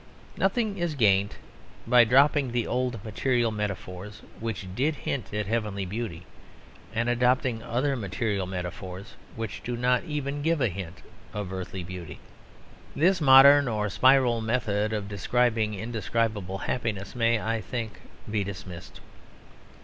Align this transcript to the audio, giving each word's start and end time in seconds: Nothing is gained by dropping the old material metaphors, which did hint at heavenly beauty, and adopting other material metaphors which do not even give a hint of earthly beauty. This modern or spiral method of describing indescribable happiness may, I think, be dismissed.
Nothing 0.35 0.79
is 0.79 0.95
gained 0.95 1.35
by 1.85 2.05
dropping 2.05 2.51
the 2.53 2.65
old 2.65 3.05
material 3.05 3.51
metaphors, 3.51 4.23
which 4.39 4.65
did 4.73 4.95
hint 4.95 5.31
at 5.31 5.45
heavenly 5.45 5.85
beauty, 5.85 6.25
and 6.91 7.07
adopting 7.07 7.61
other 7.61 7.95
material 7.95 8.47
metaphors 8.47 9.15
which 9.35 9.61
do 9.61 9.77
not 9.77 10.03
even 10.05 10.41
give 10.41 10.59
a 10.59 10.69
hint 10.69 11.03
of 11.35 11.53
earthly 11.53 11.83
beauty. 11.83 12.19
This 12.95 13.21
modern 13.21 13.67
or 13.67 13.89
spiral 13.91 14.41
method 14.41 14.91
of 14.91 15.07
describing 15.07 15.75
indescribable 15.75 16.57
happiness 16.57 17.13
may, 17.15 17.39
I 17.39 17.61
think, 17.61 17.99
be 18.27 18.43
dismissed. 18.43 19.01